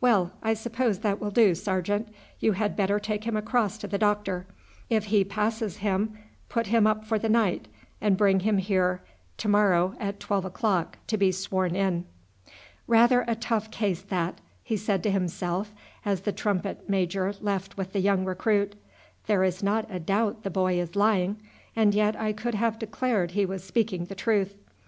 "Well, 0.00 0.32
I 0.42 0.54
suppose 0.54 0.98
that 1.02 1.20
will 1.20 1.30
do, 1.30 1.54
sergeant. 1.54 2.08
You 2.40 2.50
had 2.54 2.74
better 2.74 2.98
take 2.98 3.22
him 3.22 3.36
across 3.36 3.78
to 3.78 3.86
the 3.86 3.96
doctor. 3.96 4.44
If 4.90 5.04
he 5.04 5.22
passes 5.22 5.76
him 5.76 6.18
put 6.48 6.66
him 6.66 6.84
up 6.84 7.04
for 7.04 7.16
the 7.16 7.28
night, 7.28 7.68
and 8.00 8.16
bring 8.16 8.40
him 8.40 8.58
here 8.58 9.02
to 9.36 9.46
morrow 9.46 9.94
at 10.00 10.18
twelve 10.18 10.44
o'clock 10.44 10.98
to 11.06 11.16
be 11.16 11.30
sworn 11.30 11.76
in." 11.76 12.06
"Rather 12.88 13.24
a 13.28 13.36
tough 13.36 13.70
case 13.70 14.02
that," 14.02 14.40
he 14.64 14.76
said 14.76 15.00
to 15.04 15.12
himself 15.12 15.72
as 16.04 16.22
the 16.22 16.32
trumpet 16.32 16.90
major 16.90 17.32
left 17.40 17.76
with 17.76 17.92
the 17.92 18.00
young 18.00 18.24
recruit. 18.24 18.74
"There 19.28 19.44
is 19.44 19.62
not 19.62 19.86
a 19.88 20.00
doubt 20.00 20.42
the 20.42 20.50
boy 20.50 20.80
is 20.80 20.96
lying, 20.96 21.40
and 21.76 21.94
yet 21.94 22.16
I 22.16 22.32
could 22.32 22.56
have 22.56 22.80
declared 22.80 23.30
he 23.30 23.46
was 23.46 23.62
speaking 23.62 24.06
the 24.06 24.16
truth. 24.16 24.56